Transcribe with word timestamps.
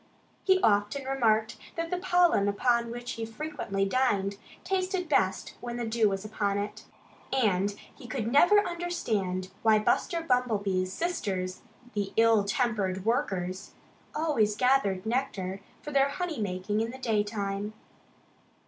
He 0.43 0.59
often 0.63 1.05
remarked 1.05 1.57
that 1.75 1.91
the 1.91 1.99
pollen 1.99 2.47
upon 2.47 2.89
which 2.89 3.11
he 3.11 3.23
frequently 3.23 3.85
dined 3.85 4.39
tasted 4.63 5.07
best 5.07 5.53
when 5.61 5.77
the 5.77 5.85
dew 5.85 6.09
was 6.09 6.25
upon 6.25 6.57
it. 6.57 6.85
And 7.31 7.75
he 7.93 8.07
never 8.21 8.55
could 8.61 8.65
understand 8.67 9.51
why 9.61 9.77
Buster 9.77 10.21
Bumblebee's 10.21 10.91
sisters, 10.91 11.61
the 11.93 12.13
ill 12.17 12.43
tempered 12.45 13.05
workers, 13.05 13.73
always 14.15 14.55
gathered 14.55 15.05
nectar 15.05 15.61
for 15.83 15.91
their 15.91 16.09
honey 16.09 16.41
making 16.41 16.81
in 16.81 16.89
the 16.89 16.97
daytime. 16.97 17.73